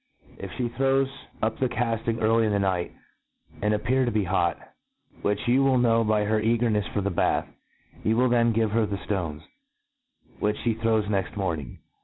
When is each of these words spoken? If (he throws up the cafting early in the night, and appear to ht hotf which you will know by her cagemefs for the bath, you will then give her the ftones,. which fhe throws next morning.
If 0.39 0.49
(he 0.53 0.67
throws 0.67 1.07
up 1.43 1.59
the 1.59 1.69
cafting 1.69 2.21
early 2.21 2.47
in 2.47 2.51
the 2.51 2.57
night, 2.57 2.91
and 3.61 3.71
appear 3.71 4.03
to 4.03 4.09
ht 4.09 4.25
hotf 4.25 4.57
which 5.21 5.47
you 5.47 5.63
will 5.63 5.77
know 5.77 6.03
by 6.03 6.23
her 6.23 6.41
cagemefs 6.41 6.91
for 6.91 7.01
the 7.01 7.11
bath, 7.11 7.47
you 8.03 8.17
will 8.17 8.29
then 8.29 8.51
give 8.51 8.71
her 8.71 8.87
the 8.87 8.97
ftones,. 8.97 9.43
which 10.39 10.57
fhe 10.65 10.81
throws 10.81 11.07
next 11.07 11.37
morning. 11.37 11.81